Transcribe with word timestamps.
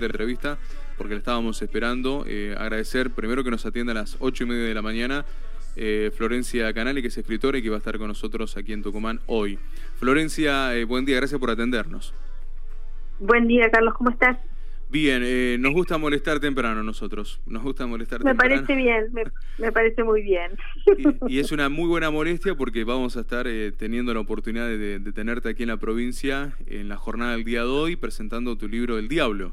de 0.00 0.06
entrevista 0.06 0.58
porque 0.98 1.14
la 1.14 1.18
estábamos 1.18 1.62
esperando. 1.62 2.24
Eh, 2.26 2.54
agradecer 2.58 3.10
primero 3.10 3.44
que 3.44 3.50
nos 3.50 3.64
atienda 3.66 3.92
a 3.92 3.94
las 3.94 4.16
ocho 4.20 4.44
y 4.44 4.46
media 4.46 4.64
de 4.64 4.74
la 4.74 4.82
mañana 4.82 5.24
eh, 5.76 6.10
Florencia 6.14 6.72
Canale, 6.72 7.02
que 7.02 7.08
es 7.08 7.18
escritora 7.18 7.58
y 7.58 7.62
que 7.62 7.70
va 7.70 7.76
a 7.76 7.78
estar 7.78 7.96
con 7.98 8.08
nosotros 8.08 8.56
aquí 8.56 8.72
en 8.72 8.82
Tucumán 8.82 9.20
hoy. 9.26 9.58
Florencia, 9.96 10.76
eh, 10.76 10.84
buen 10.84 11.04
día, 11.04 11.16
gracias 11.16 11.40
por 11.40 11.50
atendernos. 11.50 12.14
Buen 13.18 13.46
día, 13.46 13.70
Carlos, 13.70 13.94
¿cómo 13.94 14.10
estás? 14.10 14.38
Bien, 14.90 15.22
eh, 15.24 15.56
nos 15.60 15.72
gusta 15.72 15.98
molestar 15.98 16.40
temprano 16.40 16.82
nosotros, 16.82 17.40
nos 17.46 17.62
gusta 17.62 17.86
molestar 17.86 18.24
me 18.24 18.30
temprano. 18.30 18.56
parece 18.56 18.74
bien, 18.74 19.06
me, 19.58 19.70
parece 19.70 20.02
muy 20.02 20.20
bien. 20.20 20.50
Y, 21.28 21.38
es 21.38 21.52
una 21.52 21.68
muy 21.68 21.86
buena 21.86 22.10
molestia 22.10 22.56
porque 22.56 22.82
vamos 22.82 23.16
a 23.16 23.20
estar 23.20 23.46
eh, 23.46 23.70
teniendo 23.70 24.12
la 24.12 24.18
oportunidad 24.18 24.66
de, 24.66 24.98
de, 24.98 25.12
tenerte 25.12 25.48
aquí 25.48 25.62
en 25.62 25.68
la 25.68 25.76
provincia 25.76 26.56
en 26.66 26.88
la 26.88 26.96
jornada 26.96 27.32
del 27.32 27.44
día 27.44 27.60
de 27.60 27.68
hoy 27.68 27.94
presentando 27.94 28.56
tu 28.58 28.66
libro 28.66 28.98
El 28.98 29.06
Diablo. 29.06 29.52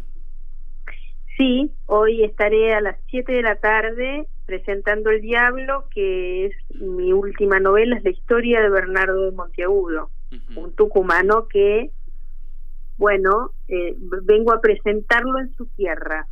Sí, 1.37 1.71
hoy 1.85 2.23
estaré 2.23 2.73
a 2.73 2.81
las 2.81 2.97
7 3.09 3.31
de 3.31 3.43
la 3.43 3.57
tarde 3.57 4.27
presentando 4.47 5.11
El 5.11 5.21
Diablo, 5.21 5.85
que 5.93 6.47
es 6.47 6.55
mi 6.81 7.13
última 7.13 7.59
novela, 7.59 7.97
es 7.97 8.03
la 8.03 8.09
historia 8.09 8.59
de 8.61 8.69
Bernardo 8.69 9.25
de 9.25 9.31
Monteagudo, 9.31 10.09
un 10.55 10.73
tucumano 10.73 11.47
que 11.47 11.91
bueno, 12.97 13.51
eh, 13.67 13.95
vengo 14.23 14.51
a 14.51 14.59
presentarlo 14.59 15.39
en 15.39 15.53
su 15.53 15.67
tierra. 15.67 16.27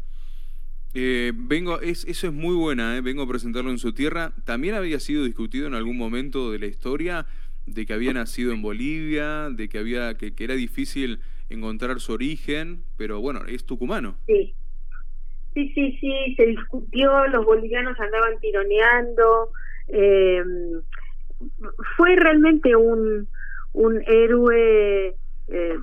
Eh, 0.95 1.31
vengo, 1.35 1.79
es, 1.81 2.05
eso 2.05 2.27
es 2.27 2.33
muy 2.33 2.55
buena, 2.55 2.97
eh, 2.97 3.01
vengo 3.01 3.21
a 3.21 3.27
presentarlo 3.27 3.69
en 3.69 3.77
su 3.77 3.93
tierra. 3.93 4.33
También 4.45 4.73
había 4.73 4.99
sido 4.99 5.25
discutido 5.25 5.67
en 5.67 5.75
algún 5.75 5.97
momento 5.97 6.51
de 6.51 6.57
la 6.57 6.65
historia 6.65 7.27
de 7.67 7.85
que 7.85 7.93
había 7.93 8.13
nacido 8.13 8.51
en 8.53 8.63
Bolivia, 8.63 9.49
de 9.51 9.69
que 9.69 9.77
había 9.77 10.15
que, 10.15 10.33
que 10.33 10.43
era 10.43 10.55
difícil 10.55 11.19
encontrar 11.49 11.99
su 11.99 12.13
origen, 12.13 12.83
pero 12.97 13.21
bueno, 13.21 13.41
es 13.45 13.65
tucumano. 13.65 14.15
Sí, 14.25 14.55
sí, 15.55 15.71
sí, 15.73 15.97
sí, 15.99 16.35
se 16.35 16.45
discutió, 16.45 17.25
los 17.27 17.43
bolivianos 17.45 17.99
andaban 17.99 18.39
tironeando. 18.39 19.49
Eh, 19.87 20.43
fue 21.97 22.15
realmente 22.15 22.75
un, 22.75 23.27
un 23.73 24.03
héroe 24.05 25.15
eh, 25.47 25.77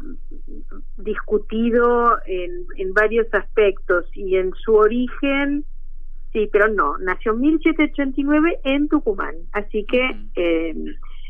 discutido 0.98 2.18
en, 2.26 2.66
en 2.76 2.92
varios 2.94 3.26
aspectos 3.32 4.06
y 4.14 4.36
en 4.36 4.52
su 4.54 4.74
origen, 4.74 5.64
sí, 6.32 6.48
pero 6.52 6.68
no, 6.68 6.98
nació 6.98 7.32
en 7.32 7.40
1789 7.40 8.60
en 8.64 8.88
Tucumán, 8.88 9.34
así 9.52 9.84
que 9.84 10.10
eh, 10.36 10.74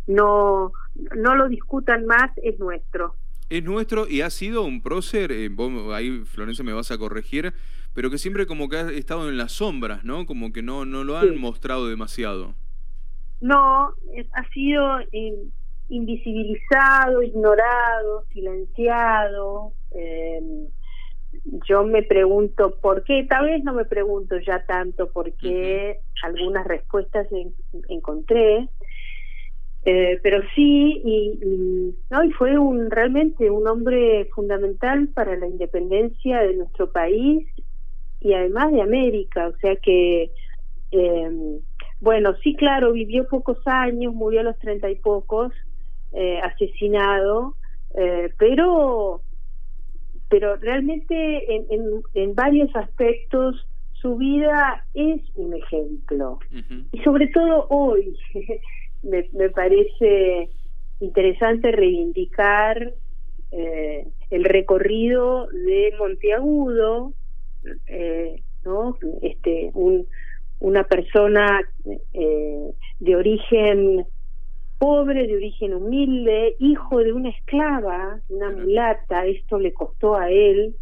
no, 0.07 0.73
no 1.17 1.35
lo 1.35 1.49
discutan 1.49 2.07
más, 2.07 2.31
es 2.43 2.59
nuestro. 2.59 3.15
Es 3.51 3.63
nuestro 3.65 4.09
y 4.09 4.23
ha 4.23 4.31
sido 4.31 4.63
un 4.63 4.83
prócer, 4.83 5.31
eh, 5.31 5.51
vos 5.51 5.93
ahí 5.93 6.23
Florencia 6.25 6.65
me 6.65 6.73
vas 6.73 6.91
a 6.91 6.99
corregir, 6.99 7.53
pero 7.95 8.11
que 8.11 8.19
siempre 8.19 8.47
como 8.47 8.69
que 8.69 8.77
ha 8.77 8.91
estado 8.91 9.29
en 9.29 9.37
las 9.37 9.53
sombras, 9.53 10.05
¿no? 10.05 10.27
Como 10.27 10.53
que 10.53 10.63
no, 10.63 10.85
no 10.85 11.05
lo 11.05 11.19
han 11.19 11.39
mostrado 11.39 11.89
demasiado. 11.89 12.55
No, 13.41 13.95
ha 14.33 14.49
sido 14.53 14.99
invisibilizado, 15.89 17.23
ignorado, 17.23 18.25
silenciado. 18.33 19.73
Eh, 19.91 20.69
yo 21.69 21.85
me 21.85 22.03
pregunto 22.03 22.77
por 22.81 23.05
qué, 23.05 23.25
tal 23.29 23.47
vez 23.47 23.65
no 23.65 23.73
me 23.73 23.85
pregunto 23.85 24.39
ya 24.39 24.65
tanto 24.65 25.11
por 25.11 25.33
qué, 25.33 25.99
algunas 26.23 26.67
respuestas 26.67 27.27
encontré, 27.89 28.69
eh, 29.85 30.21
pero 30.23 30.41
sí, 30.55 31.03
y, 31.05 31.95
no, 32.11 32.25
y 32.25 32.31
fue 32.33 32.57
un 32.57 32.91
realmente 32.91 33.51
un 33.51 33.67
hombre 33.67 34.27
fundamental 34.35 35.09
para 35.09 35.37
la 35.37 35.49
independencia 35.49 36.41
de 36.43 36.55
nuestro 36.55 36.93
país 36.93 37.49
y 38.23 38.35
además 38.35 38.73
de 38.73 38.83
América, 38.83 39.49
o 39.49 39.57
sea 39.59 39.77
que, 39.77 40.31
eh, 40.93 41.61
bueno, 42.01 42.35
sí, 42.43 42.55
claro, 42.55 42.93
vivió 42.93 43.27
pocos 43.29 43.59
años, 43.67 44.15
murió 44.15 44.41
a 44.41 44.45
los 44.45 44.59
treinta 44.59 44.91
y 44.91 44.97
pocos, 44.97 45.53
eh, 46.13 46.39
asesinado, 46.41 47.57
eh, 47.95 48.33
pero, 48.39 49.23
pero 50.29 50.57
realmente 50.57 51.55
en, 51.55 51.67
en, 51.71 52.03
en, 52.15 52.35
varios 52.35 52.75
aspectos 52.77 53.67
su 53.95 54.17
vida 54.17 54.85
es 54.95 55.21
un 55.37 55.55
ejemplo. 55.55 56.39
Y 56.93 56.99
sobre 57.03 57.29
todo 57.29 57.67
hoy 57.71 58.17
me, 59.03 59.29
me 59.33 59.51
parece 59.51 60.51
interesante 61.01 61.73
reivindicar 61.73 62.93
eh, 63.53 64.07
el 64.31 64.45
recorrido 64.45 65.47
de 65.49 65.95
Monteagudo, 65.99 67.13
eh, 67.87 68.43
¿no? 68.65 68.97
Este, 69.23 69.71
un, 69.75 70.07
una 70.61 70.85
persona 70.85 71.61
eh, 72.13 72.71
de 73.01 73.17
origen 73.17 74.07
pobre, 74.79 75.27
de 75.27 75.37
origen 75.37 75.75
humilde, 75.75 76.57
hijo 76.59 76.99
de 76.99 77.13
una 77.13 77.31
esclava, 77.31 78.21
una 78.29 78.51
mulata, 78.51 79.27
esto 79.27 79.59
le 79.59 79.73
costó 79.73 80.17
a 80.17 80.31
él 80.31 80.75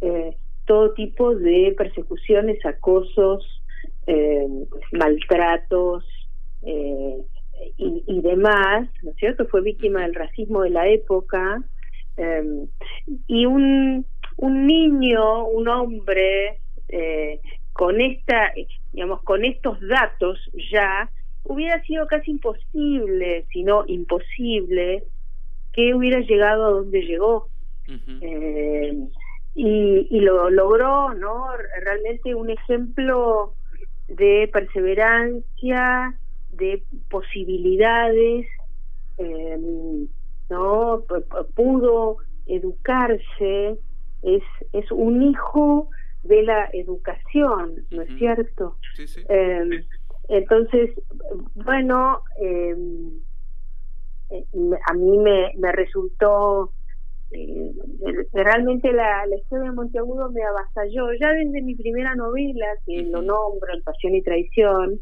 eh, 0.00 0.36
todo 0.66 0.92
tipo 0.92 1.34
de 1.34 1.74
persecuciones, 1.76 2.64
acosos, 2.64 3.62
maltratos 4.92 6.02
y, 6.62 8.02
y, 8.06 8.20
demás, 8.22 8.88
¿no 9.02 9.10
es 9.10 9.16
cierto? 9.16 9.46
Fue 9.48 9.60
víctima 9.60 10.00
del 10.00 10.14
racismo 10.14 10.62
de 10.62 10.70
la 10.70 10.88
época 10.88 11.62
y 13.26 13.46
un, 13.46 14.06
un 14.38 14.66
niño, 14.66 15.44
un 15.46 15.68
hombre 15.68 16.58
eh, 16.88 17.40
con 17.72 18.00
esta, 18.00 18.52
digamos, 18.92 19.22
con 19.22 19.44
estos 19.44 19.78
datos 19.80 20.38
ya 20.72 21.10
hubiera 21.44 21.82
sido 21.82 22.06
casi 22.06 22.32
imposible, 22.32 23.44
si 23.52 23.62
no 23.62 23.84
imposible, 23.86 25.04
que 25.72 25.94
hubiera 25.94 26.20
llegado 26.20 26.66
a 26.66 26.70
donde 26.70 27.02
llegó. 27.02 27.48
eh, 28.20 29.08
y, 29.54 30.06
y 30.10 30.20
lo 30.20 30.50
logró, 30.50 31.14
¿no? 31.14 31.46
Realmente 31.82 32.34
un 32.34 32.50
ejemplo 32.50 33.54
de 34.06 34.48
perseverancia, 34.52 36.14
de 36.52 36.82
posibilidades, 37.10 38.46
eh, 39.18 39.58
¿no? 40.50 41.02
P 41.08 41.14
pudo 41.54 42.18
educarse, 42.46 43.78
es, 44.22 44.42
es 44.72 44.90
un 44.90 45.22
hijo 45.22 45.90
de 46.22 46.42
la 46.42 46.68
educación, 46.72 47.86
¿no 47.90 48.02
es 48.02 48.16
cierto? 48.18 48.76
Sí, 48.94 49.06
sí. 49.06 49.22
Eh, 49.28 49.84
entonces, 50.28 50.90
bueno, 51.54 52.22
em, 52.38 53.12
eh, 54.30 54.44
a 54.86 54.94
mí 54.94 55.18
me, 55.18 55.52
me 55.56 55.72
resultó, 55.72 56.72
eh, 57.30 57.72
realmente 58.32 58.92
la, 58.92 59.24
la, 59.26 59.36
historia 59.36 59.70
de 59.70 59.76
Monteagudo 59.76 60.30
me 60.30 60.42
avasalló, 60.42 61.12
ya 61.14 61.30
desde 61.32 61.62
mi 61.62 61.74
primera 61.74 62.14
novela, 62.14 62.66
que 62.84 63.02
lo 63.04 63.22
nombro, 63.22 63.72
en 63.74 63.82
Pasión 63.82 64.14
y 64.14 64.22
Traición, 64.22 65.00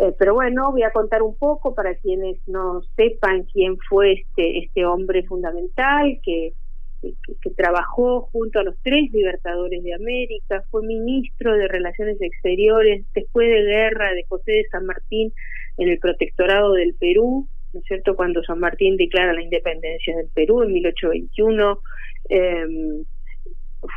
eh, 0.00 0.14
pero 0.18 0.32
bueno, 0.32 0.72
voy 0.72 0.82
a 0.82 0.92
contar 0.92 1.22
un 1.22 1.36
poco 1.36 1.74
para 1.74 1.94
quienes 1.96 2.38
no 2.48 2.80
sepan 2.96 3.44
quién 3.52 3.76
fue 3.88 4.14
este, 4.14 4.58
este 4.58 4.86
hombre 4.86 5.24
fundamental, 5.24 6.18
que 6.22 6.54
que, 7.00 7.50
trabajó 7.56 8.22
junto 8.32 8.60
a 8.60 8.64
los 8.64 8.76
tres 8.82 9.10
libertadores 9.12 9.82
de 9.82 9.94
América, 9.94 10.62
fue 10.70 10.82
ministro 10.86 11.54
de 11.54 11.68
Relaciones 11.68 12.20
Exteriores 12.20 13.04
después 13.14 13.48
de 13.48 13.62
guerra 13.62 14.12
de 14.12 14.24
José 14.28 14.52
de 14.52 14.68
San 14.70 14.86
Martín 14.86 15.32
en 15.78 15.88
el 15.88 15.98
protectorado 15.98 16.74
del 16.74 16.94
Perú, 16.94 17.48
¿no 17.72 17.80
es 17.80 17.86
cierto?, 17.86 18.16
cuando 18.16 18.42
San 18.42 18.58
Martín 18.58 18.96
declara 18.96 19.32
la 19.32 19.42
independencia 19.42 20.16
del 20.16 20.28
Perú 20.34 20.62
en 20.62 20.72
1821. 20.72 21.80
Eh, 22.28 23.04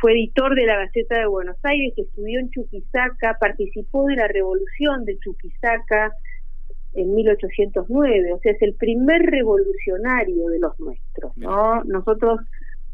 fue 0.00 0.12
editor 0.12 0.54
de 0.54 0.66
la 0.66 0.76
Gaceta 0.76 1.18
de 1.18 1.26
Buenos 1.26 1.58
Aires, 1.62 1.92
estudió 1.96 2.40
en 2.40 2.50
Chuquisaca, 2.50 3.36
participó 3.38 4.06
de 4.06 4.16
la 4.16 4.28
revolución 4.28 5.04
de 5.04 5.18
Chuquisaca 5.18 6.12
en 6.94 7.14
1809, 7.14 8.32
o 8.32 8.38
sea, 8.38 8.52
es 8.52 8.62
el 8.62 8.74
primer 8.74 9.22
revolucionario 9.22 10.48
de 10.48 10.58
los 10.60 10.78
nuestros, 10.78 11.36
¿no? 11.36 11.82
Nosotros 11.84 12.40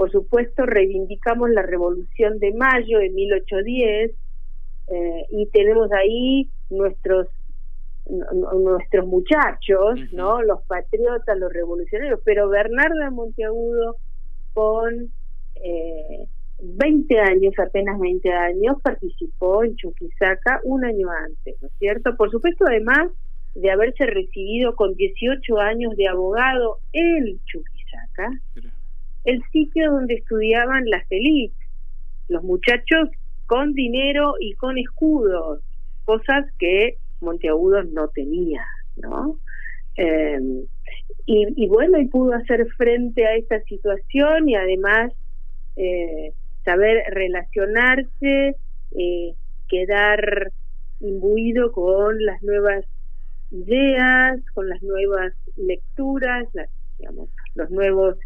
por 0.01 0.11
supuesto, 0.11 0.65
reivindicamos 0.65 1.51
la 1.51 1.61
Revolución 1.61 2.39
de 2.39 2.55
Mayo 2.55 3.01
de 3.01 3.11
1810 3.11 4.11
eh, 4.89 5.27
y 5.29 5.47
tenemos 5.49 5.93
ahí 5.93 6.49
nuestros 6.71 7.29
nuestros 8.07 9.07
muchachos, 9.07 10.01
¿no? 10.13 10.41
Los 10.41 10.63
patriotas, 10.63 11.39
los 11.39 11.53
revolucionarios, 11.53 12.19
pero 12.25 12.49
Bernardo 12.49 12.99
de 12.99 13.11
Monteagudo 13.11 13.97
con 14.55 15.13
eh, 15.57 16.27
20 16.63 17.21
años, 17.21 17.53
apenas 17.59 18.01
20 18.01 18.33
años, 18.33 18.79
participó 18.83 19.65
en 19.65 19.77
Chuquisaca 19.77 20.63
un 20.65 20.83
año 20.83 21.11
antes, 21.11 21.61
¿no 21.61 21.69
es 21.69 21.75
cierto? 21.79 22.17
Por 22.17 22.31
supuesto, 22.31 22.65
además 22.67 23.11
de 23.55 23.71
haberse 23.71 24.07
recibido 24.07 24.75
con 24.77 24.95
18 24.95 25.59
años 25.59 25.95
de 25.95 26.09
abogado 26.09 26.79
en 26.95 27.39
Chuquisaca, 27.45 28.31
el 29.25 29.43
sitio 29.53 29.91
donde 29.91 30.15
estudiaban 30.15 30.85
las 30.89 31.05
élites 31.11 31.61
los 32.31 32.45
muchachos 32.45 33.09
con 33.47 33.75
dinero 33.75 34.35
y 34.39 34.55
con 34.55 34.79
escudos, 34.79 35.61
cosas 36.05 36.47
que 36.59 36.97
Monteagudo 37.21 37.83
no 37.83 38.09
tenía, 38.09 38.65
¿no? 38.97 39.37
Em, 39.97 40.65
y, 41.27 41.69
bueno, 41.69 42.01
y 42.01 42.07
pudo 42.07 42.35
hacer 42.35 42.67
frente 42.77 43.27
a 43.27 43.37
esta 43.37 43.61
situación 43.63 44.49
y 44.49 44.55
además 44.57 45.13
eh, 45.77 46.33
saber 46.65 47.03
relacionarse, 47.11 48.57
eh, 48.97 49.35
quedar 49.69 50.51
imbuido 51.01 51.71
con 51.73 52.25
las 52.25 52.43
nuevas 52.43 52.85
ideas, 53.51 54.41
con 54.55 54.69
las 54.69 54.83
nuevas 54.83 55.33
lecturas, 55.57 56.49
digamos, 56.99 57.29
los 57.55 57.71
nuevos 57.71 58.17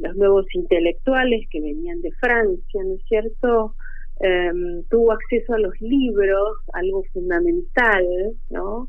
los 0.00 0.16
nuevos 0.16 0.46
intelectuales 0.54 1.48
que 1.50 1.60
venían 1.60 2.00
de 2.02 2.12
Francia, 2.12 2.82
¿no 2.84 2.94
es 2.94 3.02
cierto? 3.08 3.74
Em, 4.20 4.84
tuvo 4.90 5.12
acceso 5.12 5.54
a 5.54 5.58
los 5.58 5.80
libros, 5.80 6.58
algo 6.72 7.04
fundamental, 7.12 8.06
¿no? 8.50 8.88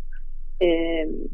Em, 0.59 1.27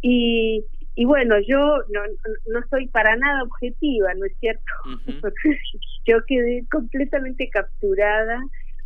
y, 0.00 0.64
y 0.94 1.04
bueno, 1.04 1.36
yo 1.40 1.58
no, 1.58 2.00
no 2.46 2.60
soy 2.70 2.88
para 2.88 3.16
nada 3.16 3.42
objetiva, 3.42 4.14
¿no 4.14 4.26
es 4.26 4.32
cierto? 4.38 4.64
yo 6.06 6.18
quedé 6.26 6.64
completamente 6.70 7.48
capturada. 7.48 8.40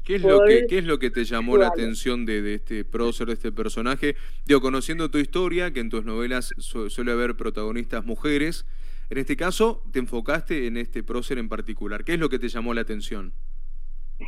¿Qué 0.05 0.15
es, 0.15 0.23
lo 0.23 0.43
que, 0.47 0.67
¿Qué 0.67 0.79
es 0.79 0.85
lo 0.85 0.99
que 0.99 1.11
te 1.11 1.25
llamó 1.25 1.59
la 1.59 1.67
atención 1.67 2.25
de, 2.25 2.41
de, 2.41 2.55
este 2.55 2.83
prócer, 2.83 3.27
de 3.27 3.35
este 3.35 3.53
personaje? 3.53 4.17
Digo, 4.47 4.63
conociendo 4.63 5.11
tu 5.11 5.19
historia, 5.19 5.71
que 5.71 5.81
en 5.81 5.91
tus 5.91 6.07
novelas 6.07 6.55
suele 6.57 7.13
haber 7.13 7.37
protagonistas 7.37 8.07
mujeres, 8.07 8.65
en 9.11 9.19
este 9.19 9.37
caso 9.37 9.83
te 9.93 9.99
enfocaste 9.99 10.67
en 10.67 10.77
este 10.77 11.03
prócer 11.03 11.39
en 11.39 11.49
particular. 11.49 12.05
¿Qué 12.05 12.15
es 12.15 12.21
lo 12.21 12.29
que 12.29 12.39
te 12.39 12.49
llamó 12.49 12.75
la 12.75 12.83
atención? 12.83 13.33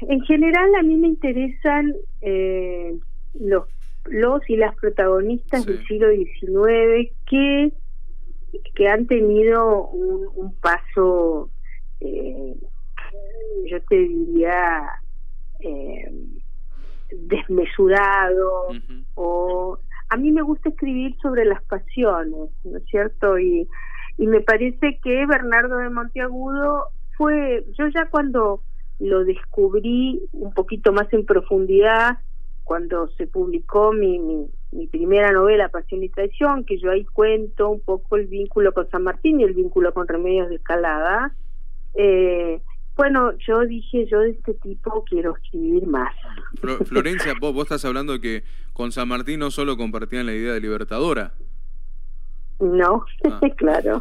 En 0.03 0.21
general 0.23 0.75
a 0.79 0.83
mí 0.83 0.97
me 0.97 1.09
interesan 1.09 1.93
eh, 2.21 2.95
los 3.35 3.65
los 4.07 4.49
y 4.49 4.57
las 4.57 4.75
protagonistas 4.77 5.67
del 5.67 5.87
siglo 5.87 6.09
XIX 6.11 7.13
que, 7.29 7.73
que 8.75 8.89
han 8.89 9.07
tenido 9.07 9.89
un, 9.89 10.55
paso, 10.61 11.51
eh, 12.01 12.55
yo 13.67 13.83
te 13.83 13.97
diría, 13.97 14.83
eh, 15.61 16.13
desmesurado 17.11 18.69
o 19.15 19.79
a 20.09 20.17
mí 20.17 20.33
me 20.33 20.43
gusta 20.43 20.71
escribir 20.71 21.15
sobre 21.21 21.45
las 21.45 21.63
pasiones, 21.65 22.51
¿no 22.65 22.79
es 22.79 22.85
cierto? 22.87 23.39
Y, 23.39 23.69
y 24.21 24.27
me 24.27 24.43
parece 24.43 25.01
que 25.03 25.25
Bernardo 25.25 25.79
de 25.79 25.89
Monteagudo 25.89 26.89
fue, 27.17 27.65
yo 27.79 27.89
ya 27.89 28.05
cuando 28.11 28.61
lo 28.99 29.25
descubrí 29.25 30.21
un 30.33 30.53
poquito 30.53 30.93
más 30.93 31.11
en 31.15 31.25
profundidad, 31.25 32.19
cuando 32.63 33.09
se 33.17 33.27
publicó 33.27 33.95
mi, 33.95 34.19
mi, 34.73 34.87
primera 34.89 35.33
novela, 35.33 35.71
Pasión 35.71 36.03
y 36.03 36.11
Traición, 36.11 36.67
que 36.67 36.79
yo 36.79 36.91
ahí 36.91 37.07
cuento 37.07 37.71
un 37.71 37.81
poco 37.81 38.17
el 38.17 38.27
vínculo 38.27 38.75
con 38.75 38.91
San 38.91 39.05
Martín 39.05 39.41
y 39.41 39.45
el 39.45 39.55
vínculo 39.55 39.95
con 39.95 40.07
Remedios 40.07 40.51
de 40.51 40.57
Escalada, 40.57 41.33
eh, 41.95 42.61
bueno, 42.99 43.33
yo 43.39 43.61
dije, 43.61 44.07
yo 44.07 44.21
de 44.21 44.33
este 44.33 44.53
tipo 44.53 45.03
quiero 45.09 45.35
escribir 45.35 45.87
más. 45.87 46.15
Florencia, 46.85 47.33
vos, 47.41 47.55
vos 47.55 47.63
estás 47.63 47.87
hablando 47.87 48.13
de 48.13 48.21
que 48.21 48.43
con 48.75 48.93
San 48.93 49.09
Martín 49.09 49.41
no 49.41 49.51
solo 49.51 49.79
compartían 49.79 50.27
la 50.27 50.35
idea 50.35 50.53
de 50.53 50.61
libertadora. 50.61 51.33
No, 52.61 53.05
ah, 53.25 53.41
claro. 53.57 54.01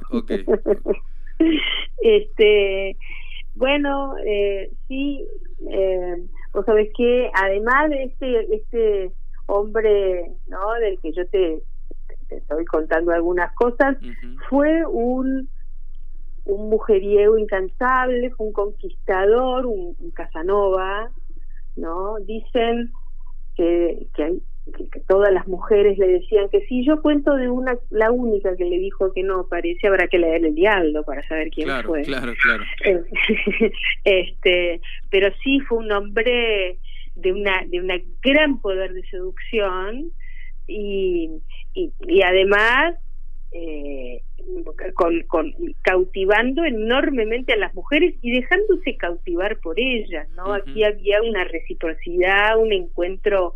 este, 1.97 2.97
bueno, 3.55 4.15
eh, 4.25 4.71
sí, 4.87 5.25
eh, 5.69 6.23
Vos 6.53 6.65
sabés 6.65 6.89
que 6.97 7.29
además 7.33 7.89
de 7.89 8.03
este, 8.05 8.55
este 8.55 9.11
hombre, 9.45 10.31
¿no? 10.47 10.73
Del 10.73 10.99
que 10.99 11.11
yo 11.11 11.27
te, 11.27 11.61
estoy 12.29 12.65
contando 12.65 13.11
algunas 13.11 13.53
cosas, 13.53 13.97
fue 14.49 14.85
un, 14.85 15.47
un 16.45 16.69
mujeriego 16.69 17.37
incansable, 17.37 18.31
fue 18.31 18.47
un 18.47 18.53
conquistador, 18.53 19.65
un, 19.67 19.95
un 19.99 20.11
Casanova, 20.11 21.11
¿no? 21.75 22.15
Dicen 22.21 22.91
que, 23.55 24.07
que 24.15 24.23
hay 24.23 24.41
que, 24.71 24.99
todas 25.07 25.33
las 25.33 25.47
mujeres 25.47 25.97
le 25.97 26.07
decían 26.07 26.49
que 26.49 26.65
sí. 26.67 26.85
Yo 26.85 27.01
cuento 27.01 27.35
de 27.35 27.49
una, 27.49 27.77
la 27.89 28.11
única 28.11 28.55
que 28.55 28.65
le 28.65 28.79
dijo 28.79 29.11
que 29.13 29.23
no, 29.23 29.47
parece, 29.47 29.87
habrá 29.87 30.07
que 30.07 30.19
leer 30.19 30.45
el 30.45 30.55
diablo 30.55 31.03
para 31.03 31.27
saber 31.27 31.49
quién 31.49 31.69
fue. 31.83 32.03
Claro, 32.03 32.33
claro. 32.41 32.63
este, 34.03 34.81
pero 35.09 35.29
sí 35.43 35.59
fue 35.61 35.79
un 35.79 35.91
hombre 35.91 36.77
de 37.15 37.33
una 37.33 37.65
de 37.67 37.81
una 37.81 37.95
gran 38.21 38.61
poder 38.61 38.93
de 38.93 39.03
seducción 39.09 40.11
y, 40.67 41.29
y, 41.73 41.91
y 42.07 42.21
además 42.21 42.95
eh, 43.51 44.21
con, 44.93 45.21
con, 45.23 45.53
cautivando 45.81 46.63
enormemente 46.63 47.53
a 47.53 47.57
las 47.57 47.73
mujeres 47.73 48.15
y 48.21 48.31
dejándose 48.31 48.95
cautivar 48.97 49.57
por 49.59 49.79
ellas, 49.79 50.27
¿no? 50.35 50.53
Aquí 50.53 50.83
había 50.83 51.21
una 51.21 51.43
reciprocidad, 51.43 52.57
un 52.57 52.71
encuentro 52.71 53.55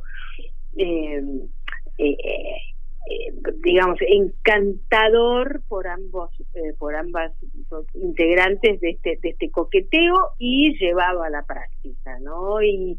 digamos 3.64 3.98
encantador 4.02 5.62
por 5.68 5.88
ambos 5.88 6.31
eh, 6.56 6.74
por 6.80 6.96
ambas 6.96 7.31
integrantes 7.94 8.80
de 8.80 8.92
este 8.92 9.20
de 9.22 9.30
este 9.30 9.52
coqueteo 9.52 10.31
y 10.40 10.78
llevado 10.78 11.22
a 11.24 11.30
la 11.30 11.44
práctica 11.44 12.18
no 12.20 12.62
y 12.62 12.98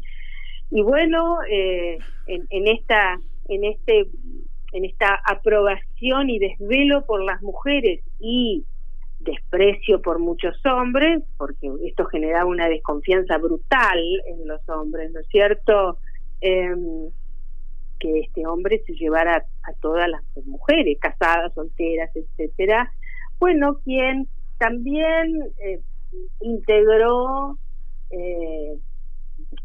y 0.71 0.81
bueno 0.81 1.39
en, 1.47 2.67
esta 2.67 3.19
en 3.49 3.63
este 3.65 4.07
en 4.73 4.85
esta 4.85 5.21
aprobación 5.25 6.29
y 6.29 6.39
desvelo 6.39 7.05
por 7.05 7.23
las 7.23 7.41
mujeres 7.41 8.01
y 8.19 8.65
desprecio 9.25 10.01
por 10.01 10.19
muchos 10.19 10.55
hombres, 10.65 11.23
porque 11.37 11.71
esto 11.85 12.05
generaba 12.05 12.45
una 12.45 12.67
desconfianza 12.67 13.37
brutal 13.37 13.99
en 14.27 14.47
los 14.47 14.67
hombres, 14.69 15.11
¿no 15.11 15.19
es 15.19 15.27
cierto? 15.27 15.97
Eh, 16.41 16.75
que 17.99 18.19
este 18.19 18.45
hombre 18.45 18.81
se 18.85 18.93
llevara 18.93 19.45
a, 19.63 19.73
todas 19.81 20.09
las 20.09 20.21
mujeres, 20.45 20.97
casadas, 20.99 21.53
solteras, 21.53 22.09
etcétera. 22.15 22.91
Bueno, 23.39 23.79
quien 23.83 24.27
también 24.57 25.43
eh, 25.59 25.79
integró 26.41 27.57
eh, 28.11 28.77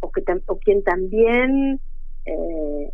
o, 0.01 0.11
que 0.11 0.23
o 0.47 0.59
quien 0.59 0.83
también 0.83 1.81
eh, 2.27 2.93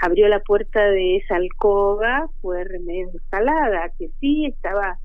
abrió 0.00 0.28
la 0.28 0.40
puerta 0.40 0.82
de 0.82 1.16
esa 1.16 1.36
alcoba 1.36 2.28
fue 2.40 2.64
Remedios 2.64 3.14
Escalada, 3.14 3.90
que 3.98 4.10
sí 4.20 4.46
estaba 4.46 4.98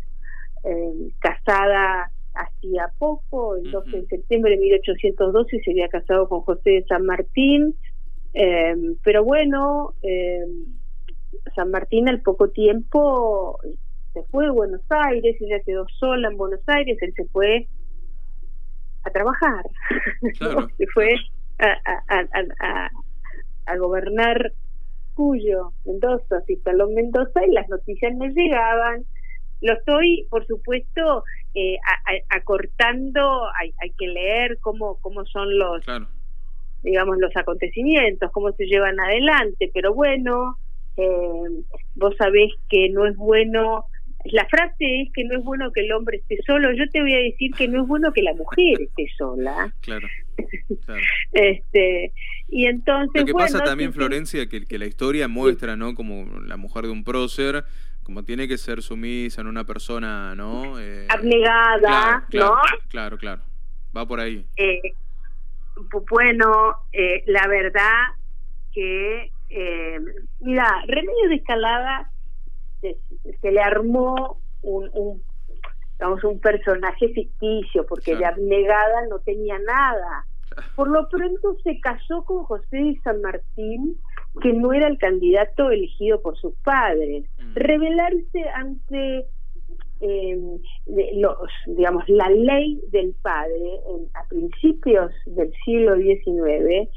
casada 1.19 2.09
hacía 2.35 2.91
poco, 2.97 3.55
el 3.55 3.71
12 3.71 4.01
de 4.01 4.05
septiembre 4.07 4.51
de 4.51 4.61
1812 4.61 5.59
se 5.63 5.71
había 5.71 5.89
casado 5.89 6.27
con 6.27 6.41
José 6.41 6.69
de 6.69 6.85
San 6.85 7.05
Martín, 7.05 7.75
eh, 8.33 8.75
pero 9.03 9.23
bueno, 9.23 9.93
eh, 10.01 10.45
San 11.55 11.71
Martín 11.71 12.09
al 12.09 12.21
poco 12.21 12.49
tiempo 12.49 13.59
se 14.13 14.23
fue 14.23 14.47
a 14.47 14.51
Buenos 14.51 14.81
Aires, 14.89 15.35
ella 15.39 15.59
quedó 15.65 15.87
sola 15.99 16.29
en 16.29 16.37
Buenos 16.37 16.61
Aires, 16.67 16.97
él 17.01 17.13
se 17.15 17.25
fue 17.25 17.67
a 19.03 19.09
trabajar, 19.11 19.65
se 20.77 20.87
fue 20.87 21.15
a, 21.59 22.89
a, 23.65 23.77
gobernar 23.77 24.53
Cuyo, 25.13 25.73
Mendoza, 25.85 26.41
instaló 26.47 26.89
Mendoza 26.89 27.45
y 27.45 27.51
las 27.51 27.69
noticias 27.69 28.15
me 28.15 28.29
llegaban. 28.29 29.05
Lo 29.61 29.73
estoy, 29.73 30.27
por 30.29 30.45
supuesto, 30.47 31.23
eh, 31.53 31.77
acortando, 32.29 33.45
hay, 33.59 33.73
hay 33.79 33.91
que 33.91 34.07
leer 34.07 34.57
cómo, 34.59 34.97
cómo 35.01 35.23
son 35.25 35.57
los 35.57 35.85
digamos, 36.83 37.17
los 37.19 37.35
acontecimientos, 37.35 38.31
cómo 38.31 38.51
se 38.51 38.65
llevan 38.65 38.99
adelante, 38.99 39.71
pero 39.73 39.93
bueno, 39.93 40.57
eh, 40.97 41.63
vos 41.95 42.15
sabés 42.17 42.51
que 42.69 42.89
no 42.89 43.05
es 43.05 43.15
bueno, 43.15 43.85
la 44.25 44.45
frase 44.47 45.01
es 45.01 45.11
que 45.13 45.23
no 45.23 45.37
es 45.37 45.43
bueno 45.43 45.71
que 45.71 45.81
el 45.81 45.91
hombre 45.91 46.17
esté 46.17 46.37
solo, 46.45 46.71
yo 46.73 46.87
te 46.89 47.01
voy 47.01 47.13
a 47.13 47.19
decir 47.19 47.51
que 47.51 47.67
no 47.67 47.81
es 47.81 47.87
bueno 47.87 48.11
que 48.13 48.21
la 48.21 48.33
mujer 48.33 48.81
esté 48.81 49.07
sola. 49.17 49.73
Claro. 49.81 50.07
este 51.31 52.11
y 52.49 52.65
entonces 52.65 53.21
lo 53.21 53.25
que 53.27 53.33
pasa 53.33 53.63
también 53.63 53.93
Florencia 53.93 54.49
que, 54.49 54.65
que 54.65 54.79
la 54.79 54.87
historia 54.87 55.27
muestra 55.27 55.75
no 55.75 55.93
como 55.93 56.25
la 56.41 56.57
mujer 56.57 56.85
de 56.85 56.89
un 56.89 57.03
prócer 57.03 57.63
como 58.01 58.23
tiene 58.23 58.47
que 58.47 58.57
ser 58.57 58.81
sumisa 58.81 59.41
en 59.41 59.47
una 59.47 59.63
persona 59.63 60.33
no 60.33 60.79
eh, 60.79 61.05
abnegada 61.07 62.25
claro, 62.31 62.55
claro, 62.89 63.17
claro. 63.19 63.41
Va 63.95 64.07
por 64.07 64.19
ahí. 64.19 64.45
Eh, 64.57 64.81
bueno, 66.09 66.75
eh, 66.91 67.23
la 67.27 67.47
verdad 67.47 68.15
que, 68.73 69.31
eh, 69.49 69.99
mira, 70.39 70.83
Remedio 70.87 71.29
de 71.29 71.35
Escalada 71.35 72.09
se, 72.81 73.51
le 73.51 73.61
armó 73.61 74.39
un, 74.61 75.21
digamos, 75.93 76.23
un 76.23 76.39
personaje 76.39 77.09
ficticio, 77.09 77.85
porque 77.85 78.15
de 78.15 78.25
abnegada 78.25 79.07
no 79.09 79.19
tenía 79.19 79.57
nada. 79.59 80.25
Por 80.75 80.89
lo 80.89 81.09
pronto 81.09 81.57
se 81.63 81.79
casó 81.79 82.23
con 82.25 82.43
José 82.43 82.77
de 82.77 82.99
San 83.03 83.21
Martín, 83.21 83.97
que 84.41 84.53
no 84.53 84.73
era 84.73 84.87
el 84.87 84.97
candidato 84.97 85.71
elegido 85.71 86.21
por 86.21 86.37
sus 86.37 86.53
padres. 86.63 87.25
Mm. 87.39 87.55
Revelarse 87.55 88.49
ante 88.53 89.25
eh, 90.01 90.37
los, 91.15 91.37
digamos, 91.67 92.07
la 92.07 92.29
ley 92.29 92.81
del 92.91 93.15
padre 93.21 93.79
a 94.13 94.27
principios 94.27 95.11
del 95.25 95.51
siglo 95.63 95.95
XIX 95.95 96.89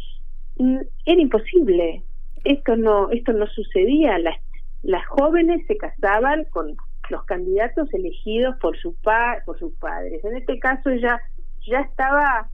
mm, 0.59 0.81
era 1.05 1.21
imposible. 1.21 2.03
Esto 2.45 2.77
no, 2.77 3.11
esto 3.11 3.33
no 3.33 3.47
sucedía. 3.47 4.19
Las, 4.19 4.37
las 4.83 5.07
jóvenes 5.07 5.67
se 5.67 5.77
casaban 5.77 6.45
con 6.51 6.77
los 7.11 7.25
candidatos 7.25 7.93
elegidos 7.95 8.57
por 8.57 8.77
su 8.79 8.95
pa, 8.95 9.43
por 9.45 9.59
sus 9.59 9.73
padres. 9.75 10.25
En 10.25 10.37
este 10.37 10.59
caso 10.59 10.91
ella 10.91 11.21
ya 11.67 11.81
estaba 11.81 12.49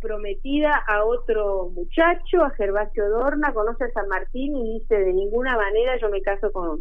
prometida 0.00 0.74
a 0.88 1.04
otro 1.04 1.70
muchacho, 1.74 2.42
a 2.42 2.50
Gervasio 2.50 3.08
Dorna, 3.10 3.52
conoce 3.52 3.84
a 3.84 3.90
San 3.92 4.08
Martín 4.08 4.56
y 4.56 4.78
dice, 4.80 4.98
de 4.98 5.12
ninguna 5.12 5.56
manera 5.56 5.98
yo 6.00 6.08
me 6.08 6.22
caso 6.22 6.50
con, 6.52 6.80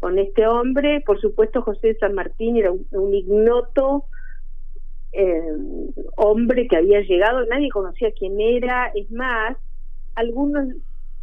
con 0.00 0.18
este 0.18 0.46
hombre. 0.46 1.02
Por 1.06 1.20
supuesto, 1.20 1.62
José 1.62 1.88
de 1.88 1.98
San 1.98 2.14
Martín 2.14 2.56
era 2.56 2.72
un, 2.72 3.14
ignoto 3.14 4.06
eh, 5.12 5.56
hombre 6.16 6.66
que 6.66 6.76
había 6.76 7.00
llegado, 7.00 7.44
nadie 7.46 7.70
conocía 7.70 8.12
quién 8.12 8.40
era, 8.40 8.90
es 8.94 9.10
más, 9.10 9.56
algunos, 10.14 10.68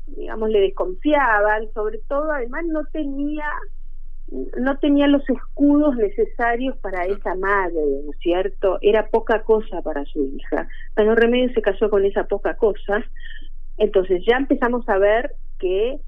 digamos, 0.08 0.50
le 0.50 0.62
desconfiaban, 0.62 1.72
sobre 1.74 2.00
todo, 2.08 2.32
además 2.32 2.66
no 2.66 2.86
tenía 2.86 3.46
no 4.60 4.78
tenía 4.80 5.08
los 5.08 5.28
escudos 5.30 5.96
necesarios 5.96 6.76
para 6.80 7.06
esa 7.06 7.34
madre, 7.36 7.80
¿no 8.04 8.12
es 8.12 8.20
cierto? 8.20 8.78
Era 8.82 9.08
poca 9.08 9.44
cosa 9.44 9.82
para 9.82 10.04
su 10.04 10.26
hija. 10.26 10.68
Bueno, 10.96 11.16
Remedio 11.16 11.54
se 11.54 11.62
casó 11.62 11.90
con 11.90 12.04
esa 12.06 12.26
poca 12.26 12.56
cosa. 12.56 13.04
Entonces 13.78 14.24
ya 14.28 14.36
empezamos 14.36 14.88
a 14.90 14.98
ver 14.98 15.34
que 15.60 16.00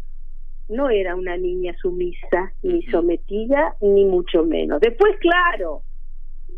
no 0.69 0.89
era 0.89 1.15
una 1.15 1.35
niña 1.35 1.75
sumisa, 1.81 2.53
ni 2.63 2.83
sometida, 2.83 3.75
ni 3.81 4.05
mucho 4.05 4.43
menos. 4.43 4.79
Después, 4.79 5.17
claro, 5.19 5.81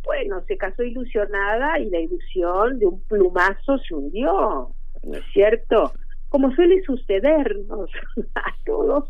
bueno, 0.03 0.41
se 0.47 0.57
casó 0.57 0.83
ilusionada 0.83 1.79
y 1.79 1.89
la 1.89 1.99
ilusión 1.99 2.79
de 2.79 2.87
un 2.87 3.01
plumazo 3.01 3.77
se 3.79 3.95
hundió, 3.95 4.69
¿no 5.03 5.17
es 5.17 5.23
cierto? 5.33 5.93
Como 6.29 6.51
suele 6.51 6.81
sucedernos 6.83 7.89
a 8.35 8.53
todos 8.65 9.09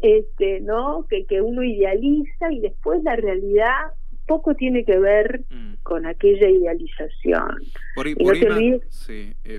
este, 0.00 0.60
¿no? 0.60 1.06
Que, 1.08 1.26
que 1.26 1.40
uno 1.40 1.62
idealiza 1.62 2.52
y 2.52 2.60
después 2.60 3.02
la 3.02 3.16
realidad 3.16 3.92
poco 4.28 4.54
tiene 4.54 4.84
que 4.84 4.96
ver 4.98 5.40
mm. 5.50 5.82
con 5.82 6.06
aquella 6.06 6.48
idealización. 6.48 7.56
Por 7.96 8.06
ahí, 8.06 8.14
por 8.14 8.38
más, 8.48 8.60
sí, 8.90 9.34
eh, 9.44 9.58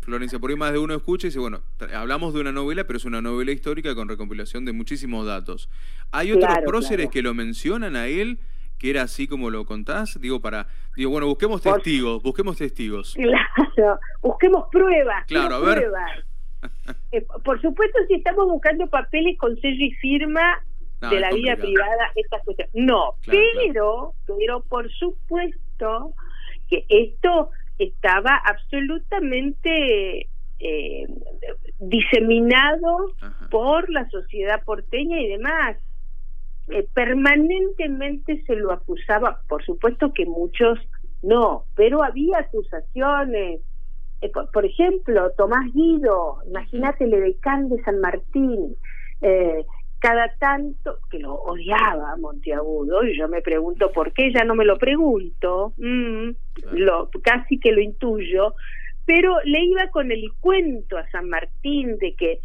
Florencia, 0.00 0.38
por 0.38 0.50
ahí 0.50 0.56
más 0.56 0.72
de 0.72 0.78
uno 0.78 0.94
escucha 0.94 1.26
y 1.26 1.30
dice, 1.30 1.38
bueno, 1.38 1.62
hablamos 1.94 2.34
de 2.34 2.42
una 2.42 2.52
novela, 2.52 2.84
pero 2.84 2.98
es 2.98 3.06
una 3.06 3.22
novela 3.22 3.52
histórica 3.52 3.94
con 3.94 4.08
recompilación 4.08 4.66
de 4.66 4.72
muchísimos 4.72 5.24
datos. 5.24 5.70
¿Hay 6.10 6.32
otros 6.32 6.52
próceres 6.66 7.08
que 7.08 7.22
lo 7.22 7.32
mencionan 7.32 7.96
a 7.96 8.08
él? 8.08 8.38
que 8.78 8.90
era 8.90 9.02
así 9.02 9.26
como 9.26 9.50
lo 9.50 9.64
contás, 9.64 10.20
digo 10.20 10.40
para, 10.40 10.68
digo, 10.94 11.10
bueno, 11.10 11.26
busquemos 11.26 11.60
testigos, 11.60 12.22
busquemos 12.22 12.56
testigos. 12.56 13.14
Claro, 13.14 13.98
busquemos 14.22 14.68
pruebas. 14.70 15.26
Claro, 15.26 15.56
a 15.56 15.60
ver. 15.60 15.84
Eh, 17.12 17.24
por 17.44 17.60
supuesto, 17.62 17.98
si 18.08 18.14
estamos 18.14 18.46
buscando 18.46 18.86
papeles 18.88 19.38
con 19.38 19.54
sello 19.60 19.84
y 19.84 19.92
firma 19.92 20.60
de 21.00 21.20
la 21.20 21.30
vida 21.30 21.56
privada, 21.56 22.10
estas 22.14 22.44
cuestiones. 22.44 22.74
No, 22.74 23.14
pero, 23.26 24.14
pero 24.26 24.60
por 24.62 24.90
supuesto 24.90 26.12
que 26.68 26.84
esto 26.88 27.50
estaba 27.78 28.40
absolutamente 28.44 30.28
eh, 30.60 31.06
diseminado 31.78 33.12
por 33.50 33.88
la 33.90 34.08
sociedad 34.10 34.62
porteña 34.64 35.20
y 35.20 35.28
demás. 35.28 35.76
Eh, 36.70 36.86
permanentemente 36.92 38.42
se 38.46 38.56
lo 38.56 38.72
acusaba, 38.72 39.40
por 39.48 39.64
supuesto 39.64 40.12
que 40.12 40.26
muchos 40.26 40.78
no, 41.22 41.64
pero 41.74 42.02
había 42.04 42.40
acusaciones, 42.40 43.60
eh, 44.20 44.30
por, 44.52 44.66
ejemplo, 44.66 45.30
Tomás 45.36 45.72
Guido, 45.72 46.38
imagínate 46.46 47.04
el 47.04 47.14
edecán 47.14 47.68
de 47.68 47.82
San 47.82 48.00
Martín, 48.00 48.76
eh, 49.22 49.64
cada 49.98 50.28
tanto, 50.38 50.98
que 51.10 51.18
lo 51.18 51.34
odiaba 51.34 52.16
Monteagudo, 52.16 53.04
y 53.04 53.18
yo 53.18 53.28
me 53.28 53.42
pregunto 53.42 53.90
por 53.92 54.12
qué, 54.12 54.32
ya 54.32 54.44
no 54.44 54.54
me 54.54 54.64
lo 54.64 54.78
pregunto, 54.78 55.72
mm, 55.76 56.30
lo, 56.72 57.10
casi 57.22 57.58
que 57.58 57.72
lo 57.72 57.80
intuyo, 57.80 58.54
pero 59.04 59.36
le 59.44 59.64
iba 59.64 59.88
con 59.88 60.12
el 60.12 60.30
cuento 60.40 60.98
a 60.98 61.08
San 61.10 61.28
Martín 61.28 61.98
de 61.98 62.14
que, 62.14 62.40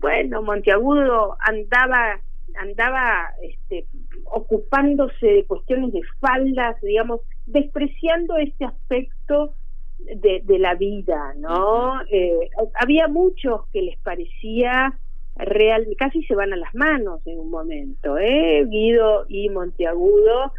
bueno, 0.00 0.42
Monteagudo 0.42 1.36
andaba 1.40 2.20
andaba 2.56 3.28
este, 3.42 3.86
ocupándose 4.24 5.26
de 5.26 5.44
cuestiones 5.44 5.92
de 5.92 6.02
faldas, 6.18 6.80
digamos, 6.82 7.20
despreciando 7.46 8.36
este 8.38 8.64
aspecto 8.64 9.54
de, 9.98 10.40
de 10.44 10.58
la 10.58 10.74
vida, 10.74 11.34
¿no? 11.36 12.00
eh, 12.10 12.50
había 12.74 13.06
muchos 13.08 13.66
que 13.72 13.82
les 13.82 13.98
parecía 13.98 14.98
real, 15.44 15.86
casi 15.98 16.22
se 16.24 16.34
van 16.34 16.52
a 16.52 16.56
las 16.56 16.74
manos 16.74 17.26
en 17.26 17.38
un 17.38 17.50
momento, 17.50 18.18
¿eh? 18.18 18.64
Guido 18.66 19.26
y 19.28 19.48
Monteagudo, 19.48 20.52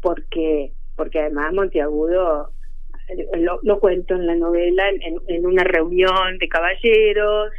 porque, 0.00 0.72
porque 0.96 1.20
además 1.20 1.52
Monteagudo, 1.52 2.50
eh, 3.08 3.38
lo, 3.38 3.60
lo 3.62 3.80
cuento 3.80 4.14
en 4.14 4.26
la 4.26 4.34
novela, 4.34 4.88
en, 4.90 5.20
en 5.28 5.46
una 5.46 5.64
reunión 5.64 6.38
de 6.38 6.48
caballeros, 6.48 7.52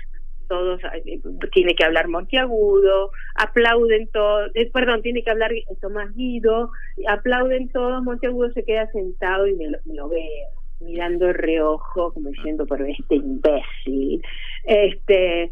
todos 0.48 0.82
eh, 1.06 1.20
tiene 1.52 1.76
que 1.76 1.84
hablar 1.84 2.08
Monteagudo, 2.08 3.12
aplauden 3.36 4.08
todos, 4.08 4.52
eh, 4.56 4.70
perdón, 4.72 5.02
tiene 5.02 5.24
que 5.24 5.32
hablar 5.32 5.52
Tomás 5.82 6.14
Guido, 6.16 6.72
aplauden 7.08 7.70
todos, 7.70 8.04
Monteagudo 8.04 8.52
se 8.52 8.64
queda 8.64 8.90
sentado 8.92 9.48
y 9.48 9.56
me 9.56 9.70
lo 9.94 10.10
veo 10.10 10.58
mirando 10.80 11.28
el 11.28 11.34
reojo, 11.34 12.14
como 12.14 12.30
diciendo, 12.30 12.66
pero 12.68 12.86
este 12.86 13.16
imbécil, 13.16 14.22
este, 14.66 15.52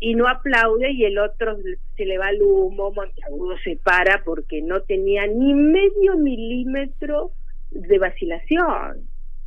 y 0.00 0.14
no 0.14 0.28
aplaude 0.28 0.90
y 0.92 1.04
el 1.04 1.18
otro 1.18 1.56
se 1.96 2.04
le 2.04 2.18
va 2.18 2.30
el 2.30 2.42
humo, 2.42 2.92
Monteagudo 2.92 3.56
se 3.64 3.76
para 3.76 4.22
porque 4.24 4.62
no 4.62 4.82
tenía 4.82 5.26
ni 5.26 5.54
medio 5.54 6.16
milímetro 6.16 7.32
de 7.70 7.98
vacilación, 7.98 9.06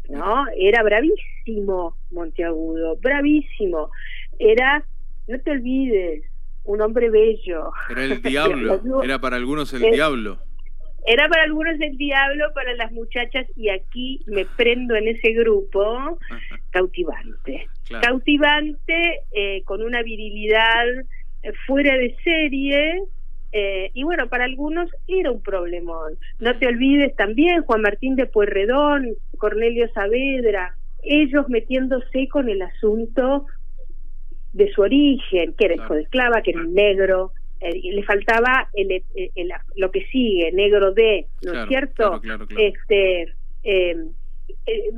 ¿no? 0.09 0.45
Era 0.57 0.83
bravísimo 0.83 1.95
Monteagudo, 2.11 2.97
bravísimo. 2.97 3.89
Era, 4.39 4.83
no 5.27 5.39
te 5.39 5.51
olvides, 5.51 6.23
un 6.63 6.81
hombre 6.81 7.09
bello. 7.09 7.71
Era 7.89 8.03
el 8.03 8.21
diablo, 8.23 9.03
era 9.03 9.19
para 9.19 9.35
algunos 9.35 9.73
el 9.73 9.91
diablo. 9.91 10.39
Era 11.07 11.27
para 11.29 11.43
algunos 11.43 11.79
el 11.79 11.97
diablo, 11.97 12.45
para 12.53 12.73
las 12.73 12.91
muchachas, 12.91 13.47
y 13.55 13.69
aquí 13.69 14.21
me 14.25 14.45
prendo 14.45 14.95
en 14.95 15.07
ese 15.07 15.33
grupo, 15.33 16.17
cautivante. 16.71 17.67
Cautivante, 18.01 19.21
eh, 19.31 19.61
con 19.65 19.83
una 19.83 20.01
virilidad 20.01 20.87
eh, 21.43 21.51
fuera 21.67 21.95
de 21.95 22.15
serie, 22.23 23.03
eh, 23.51 23.91
y 23.93 24.03
bueno, 24.03 24.27
para 24.27 24.45
algunos 24.45 24.89
era 25.07 25.31
un 25.31 25.41
problemón. 25.41 26.17
No 26.39 26.57
te 26.57 26.67
olvides 26.67 27.15
también 27.15 27.61
Juan 27.61 27.81
Martín 27.81 28.15
de 28.15 28.25
Pueyrredón, 28.25 29.15
Cornelio 29.37 29.87
Saavedra, 29.93 30.75
ellos 31.03 31.47
metiéndose 31.49 32.27
con 32.27 32.49
el 32.49 32.61
asunto 32.61 33.45
de 34.53 34.71
su 34.71 34.81
origen, 34.81 35.53
que 35.53 35.65
era 35.65 35.75
hijo 35.75 35.93
de 35.93 36.01
esclava, 36.01 36.41
que 36.41 36.51
era 36.51 36.61
un 36.61 36.73
negro, 36.73 37.31
eh, 37.61 37.93
le 37.93 38.03
faltaba 38.03 38.69
el, 38.73 39.01
lo 39.75 39.91
que 39.91 40.05
sigue, 40.07 40.51
negro 40.51 40.93
de, 40.93 41.27
¿no 41.43 41.53
es 41.63 41.67
cierto? 41.67 42.21
este 42.57 43.33
em, 43.63 44.09
eh, 44.67 44.91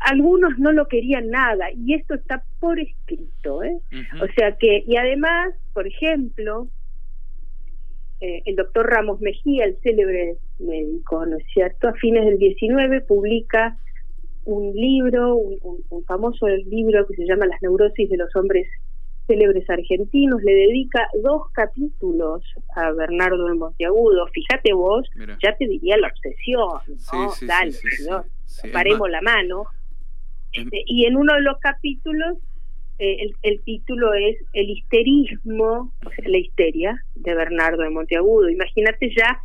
algunos 0.00 0.58
no 0.58 0.72
lo 0.72 0.86
querían 0.88 1.30
nada 1.30 1.70
y 1.72 1.94
esto 1.94 2.14
está 2.14 2.42
por 2.60 2.78
escrito, 2.80 3.62
¿eh? 3.62 3.78
O 4.20 4.26
sea 4.34 4.56
que, 4.56 4.84
y 4.86 4.96
además, 4.96 5.54
por 5.72 5.86
ejemplo, 5.86 6.68
eh, 8.20 8.42
el 8.46 8.56
doctor 8.56 8.86
Ramos 8.86 9.20
Mejía, 9.20 9.64
el 9.64 9.76
célebre 9.82 10.36
médico, 10.58 11.26
¿no 11.26 11.36
es 11.36 11.44
cierto? 11.52 11.88
A 11.88 11.94
fines 11.94 12.24
del 12.24 12.38
19 12.38 13.02
publica 13.02 13.76
un 14.44 14.74
libro, 14.74 15.36
un, 15.36 15.82
un 15.88 16.04
famoso 16.04 16.46
libro 16.48 17.06
que 17.06 17.14
se 17.14 17.26
llama 17.26 17.46
Las 17.46 17.60
neurosis 17.62 18.08
de 18.08 18.16
los 18.16 18.34
hombres 18.36 18.66
célebres 19.26 19.68
argentinos, 19.68 20.42
le 20.42 20.54
dedica 20.54 21.08
dos 21.22 21.50
capítulos 21.52 22.42
a 22.76 22.90
Bernardo 22.92 23.46
de 23.46 23.54
Monteagudo. 23.54 24.26
Fíjate 24.28 24.72
vos, 24.72 25.08
ya 25.42 25.56
te 25.56 25.66
diría 25.66 25.96
la 25.96 26.08
obsesión, 26.08 26.80
¿no? 27.12 27.32
Dale, 27.46 27.72
paremos 28.72 29.10
la 29.10 29.22
mano. 29.22 29.64
Este, 30.52 30.82
y 30.86 31.06
en 31.06 31.16
uno 31.16 31.34
de 31.34 31.40
los 31.40 31.58
capítulos, 31.58 32.38
eh, 32.98 33.16
el, 33.22 33.34
el, 33.42 33.60
título 33.62 34.14
es 34.14 34.36
El 34.52 34.70
histerismo, 34.70 35.92
la 36.24 36.38
histeria 36.38 37.02
de 37.14 37.34
Bernardo 37.34 37.82
de 37.82 37.90
Monteagudo. 37.90 38.48
Imagínate 38.48 39.12
ya 39.16 39.40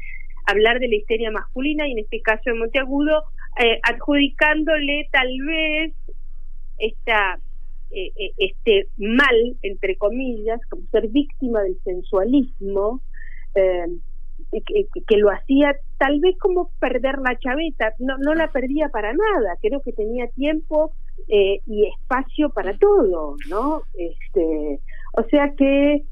hablar 0.45 0.79
de 0.79 0.87
la 0.87 0.95
histeria 0.95 1.31
masculina 1.31 1.87
y 1.87 1.93
en 1.93 1.99
este 1.99 2.21
caso 2.21 2.41
de 2.45 2.53
Monteagudo, 2.53 3.23
eh, 3.63 3.79
adjudicándole 3.83 5.07
tal 5.11 5.29
vez 5.45 5.93
esta 6.77 7.39
eh, 7.91 8.11
eh, 8.15 8.31
este 8.37 8.87
mal, 8.97 9.57
entre 9.61 9.95
comillas, 9.97 10.59
como 10.69 10.83
ser 10.91 11.07
víctima 11.07 11.61
del 11.61 11.77
sensualismo, 11.83 13.01
que, 13.53 14.87
que, 15.05 15.17
lo 15.17 15.29
hacía 15.29 15.75
tal 15.97 16.19
vez 16.21 16.37
como 16.39 16.69
perder 16.79 17.17
la 17.19 17.37
chaveta, 17.37 17.93
no, 17.99 18.17
no 18.19 18.33
la 18.33 18.51
perdía 18.51 18.89
para 18.89 19.11
nada, 19.11 19.57
creo 19.61 19.81
que 19.81 19.91
tenía 19.91 20.27
tiempo 20.27 20.91
y 21.27 21.87
espacio 21.87 22.49
para 22.49 22.77
todo, 22.77 23.35
¿no? 23.49 23.81
Este, 23.95 24.79
o 25.13 25.23
sea 25.29 25.53
que 25.57 26.03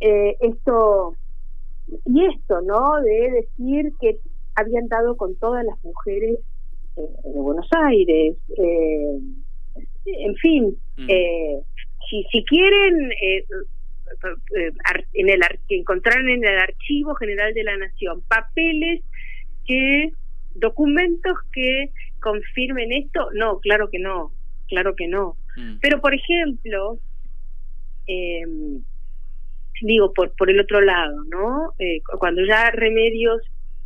esto 0.00 1.16
y 2.04 2.24
esto, 2.26 2.60
¿no? 2.62 3.00
De 3.00 3.30
decir 3.30 3.92
que 4.00 4.18
habían 4.54 4.88
dado 4.88 5.16
con 5.16 5.34
todas 5.36 5.64
las 5.64 5.82
mujeres 5.84 6.38
eh, 6.96 7.08
de 7.24 7.40
Buenos 7.40 7.68
Aires, 7.72 8.36
eh, 8.56 9.18
en 10.04 10.34
fin, 10.36 10.76
mm. 10.96 11.06
eh, 11.08 11.60
si, 12.08 12.24
si 12.30 12.44
quieren 12.44 13.12
eh, 13.12 13.44
en 15.14 15.30
el 15.30 15.40
que 15.68 15.76
encontraron 15.76 16.28
en 16.28 16.44
el 16.44 16.58
Archivo 16.58 17.14
General 17.14 17.54
de 17.54 17.64
la 17.64 17.76
Nación 17.76 18.22
papeles 18.28 19.02
que 19.66 20.12
documentos 20.54 21.38
que 21.52 21.90
confirmen 22.20 22.92
esto, 22.92 23.28
no, 23.32 23.58
claro 23.60 23.88
que 23.90 23.98
no, 23.98 24.32
claro 24.68 24.94
que 24.94 25.08
no. 25.08 25.36
Mm. 25.56 25.78
Pero 25.80 26.00
por 26.00 26.14
ejemplo, 26.14 26.98
eh, 28.06 28.44
digo, 29.82 30.12
por, 30.12 30.32
por 30.36 30.50
el 30.50 30.60
otro 30.60 30.80
lado, 30.80 31.24
¿no? 31.24 31.72
Eh, 31.78 32.00
cuando 32.18 32.44
ya 32.44 32.70
Remedios 32.70 33.42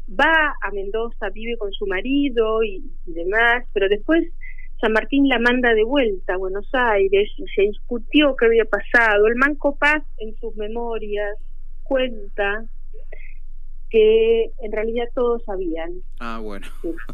va 0.09 0.55
a 0.63 0.71
Mendoza, 0.71 1.31
vive 1.31 1.57
con 1.57 1.73
su 1.73 1.87
marido 1.87 2.63
y, 2.63 2.83
demás, 3.07 3.65
pero 3.73 3.89
después 3.89 4.29
San 4.81 4.93
Martín 4.93 5.29
la 5.29 5.39
manda 5.39 5.73
de 5.75 5.85
vuelta 5.85 6.35
a 6.35 6.39
Buenos 6.39 6.69
Aires 6.73 7.31
y 7.37 7.45
se 7.55 7.63
discutió 7.63 8.37
qué 8.37 8.47
había 8.47 8.65
pasado. 8.65 9.27
El 9.27 9.37
Manco 9.37 9.77
Paz 9.77 10.03
en 10.19 10.37
sus 10.37 10.55
memorias 10.57 11.39
cuenta 11.83 12.65
que 13.89 14.51
en 14.61 14.73
realidad 14.73 15.07
todos 15.15 15.45
sabían 15.45 16.03
ah, 16.19 16.41
bueno. 16.43 16.67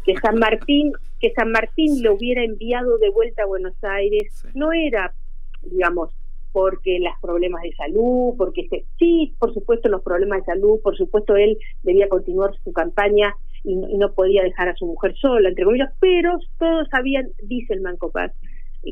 que, 0.03 0.15
San 0.17 0.39
Martín 0.39 0.91
que 1.19 1.31
San 1.33 1.51
Martín 1.51 2.01
lo 2.01 2.15
hubiera 2.15 2.43
enviado 2.43 2.97
de 2.97 3.09
vuelta 3.11 3.43
a 3.43 3.45
Buenos 3.45 3.75
Aires 3.83 4.43
no 4.55 4.73
era 4.73 5.13
digamos 5.61 6.11
porque 6.51 6.99
los 6.99 7.13
problemas 7.19 7.63
de 7.63 7.73
salud, 7.73 8.35
porque 8.37 8.61
este, 8.61 8.85
sí, 8.99 9.33
por 9.39 9.53
supuesto 9.53 9.89
los 9.89 10.03
problemas 10.03 10.39
de 10.39 10.53
salud, 10.53 10.79
por 10.81 10.95
supuesto 10.95 11.35
él 11.35 11.57
debía 11.81 12.07
continuar 12.07 12.51
su 12.63 12.71
campaña 12.71 13.35
y 13.63 13.75
no, 13.75 14.11
podía 14.13 14.43
dejar 14.43 14.69
a 14.69 14.75
su 14.75 14.85
mujer 14.85 15.15
sola, 15.15 15.49
entre 15.49 15.65
comillas, 15.65 15.93
pero 15.99 16.37
todos 16.59 16.87
sabían, 16.89 17.29
dice 17.43 17.73
el 17.73 17.81
Manco 17.81 18.11
Paz, 18.11 18.31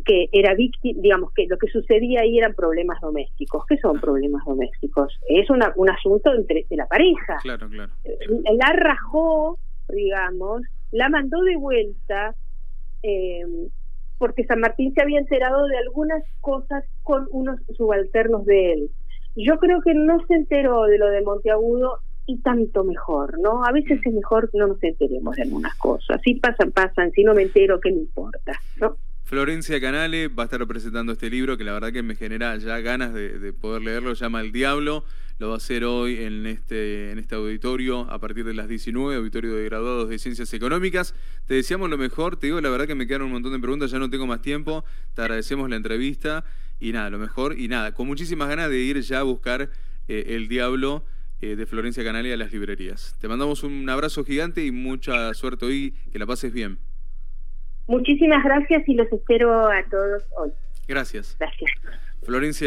que 0.05 0.29
era 0.31 0.53
víctima, 0.53 1.01
digamos 1.01 1.33
que 1.33 1.47
lo 1.47 1.57
que 1.57 1.67
sucedía 1.67 2.21
ahí 2.21 2.37
eran 2.37 2.53
problemas 2.53 3.01
domésticos. 3.01 3.65
¿Qué 3.67 3.77
son 3.77 3.99
problemas 3.99 4.45
domésticos? 4.45 5.19
Es 5.27 5.49
una, 5.49 5.73
un 5.75 5.89
asunto 5.89 6.33
entre 6.33 6.65
de 6.69 6.75
la 6.77 6.85
pareja. 6.85 7.37
Claro, 7.43 7.67
claro. 7.69 7.91
La 8.57 8.71
rajó, 8.73 9.57
digamos, 9.89 10.61
la 10.91 11.09
mandó 11.09 11.41
de 11.41 11.57
vuelta. 11.57 12.33
Eh, 13.03 13.67
porque 14.21 14.45
San 14.45 14.59
Martín 14.59 14.93
se 14.93 15.01
había 15.01 15.17
enterado 15.17 15.65
de 15.65 15.77
algunas 15.79 16.23
cosas 16.41 16.85
con 17.01 17.27
unos 17.31 17.59
subalternos 17.75 18.45
de 18.45 18.73
él. 18.73 18.91
Yo 19.35 19.57
creo 19.57 19.81
que 19.81 19.95
no 19.95 20.23
se 20.27 20.35
enteró 20.35 20.83
de 20.83 20.99
lo 20.99 21.07
de 21.07 21.23
Monteagudo 21.23 21.97
y 22.25 22.37
tanto 22.39 22.83
mejor, 22.83 23.39
¿no? 23.39 23.63
A 23.65 23.71
veces 23.71 23.99
es 24.03 24.13
mejor 24.13 24.49
que 24.51 24.57
no 24.57 24.67
nos 24.67 24.83
enteremos 24.83 25.35
de 25.35 25.43
algunas 25.43 25.75
cosas. 25.75 26.21
Si 26.23 26.35
pasan, 26.35 26.71
pasan, 26.71 27.11
si 27.11 27.23
no 27.23 27.33
me 27.33 27.43
entero, 27.43 27.79
¿qué 27.79 27.91
me 27.91 27.99
importa? 27.99 28.53
¿no? 28.77 28.95
Florencia 29.23 29.79
Canale 29.79 30.27
va 30.27 30.43
a 30.43 30.45
estar 30.45 30.65
presentando 30.67 31.13
este 31.13 31.29
libro 31.29 31.57
que 31.57 31.63
la 31.63 31.73
verdad 31.73 31.91
que 31.91 32.03
me 32.03 32.15
genera 32.15 32.55
ya 32.57 32.79
ganas 32.79 33.13
de, 33.13 33.39
de 33.39 33.53
poder 33.53 33.81
leerlo, 33.81 34.13
llama 34.13 34.41
El 34.41 34.51
Diablo 34.51 35.03
lo 35.41 35.47
va 35.47 35.55
a 35.55 35.57
hacer 35.57 35.85
hoy 35.85 36.17
en 36.19 36.45
este, 36.45 37.09
en 37.09 37.17
este 37.17 37.33
auditorio 37.33 38.01
a 38.11 38.19
partir 38.19 38.45
de 38.45 38.53
las 38.53 38.67
19, 38.67 39.15
auditorio 39.15 39.55
de 39.55 39.65
graduados 39.65 40.07
de 40.07 40.19
Ciencias 40.19 40.53
Económicas. 40.53 41.15
Te 41.47 41.55
deseamos 41.55 41.89
lo 41.89 41.97
mejor, 41.97 42.37
te 42.37 42.45
digo 42.45 42.61
la 42.61 42.69
verdad 42.69 42.85
que 42.85 42.93
me 42.93 43.07
quedaron 43.07 43.25
un 43.25 43.33
montón 43.33 43.51
de 43.51 43.57
preguntas, 43.57 43.89
ya 43.89 43.97
no 43.97 44.07
tengo 44.07 44.27
más 44.27 44.43
tiempo, 44.43 44.85
te 45.15 45.21
agradecemos 45.23 45.67
la 45.67 45.77
entrevista 45.77 46.45
y 46.79 46.91
nada, 46.91 47.09
lo 47.09 47.17
mejor 47.17 47.57
y 47.57 47.67
nada, 47.67 47.91
con 47.95 48.05
muchísimas 48.05 48.49
ganas 48.49 48.69
de 48.69 48.81
ir 48.81 49.01
ya 49.01 49.21
a 49.21 49.23
buscar 49.23 49.71
eh, 50.07 50.25
El 50.27 50.47
Diablo 50.47 51.05
eh, 51.41 51.55
de 51.55 51.65
Florencia 51.65 52.03
Canale 52.03 52.33
a 52.33 52.37
las 52.37 52.51
librerías. 52.51 53.17
Te 53.19 53.27
mandamos 53.27 53.63
un 53.63 53.89
abrazo 53.89 54.23
gigante 54.23 54.65
y 54.65 54.71
mucha 54.71 55.33
suerte 55.33 55.65
hoy, 55.65 55.93
que 56.11 56.19
la 56.19 56.25
pases 56.25 56.53
bien. 56.53 56.77
Muchísimas 57.87 58.43
gracias 58.43 58.87
y 58.87 58.93
los 58.93 59.11
espero 59.11 59.69
a 59.69 59.83
todos 59.89 60.23
hoy. 60.37 60.51
Gracias. 60.87 61.35
Gracias. 61.39 61.71
Florencia 62.23 62.59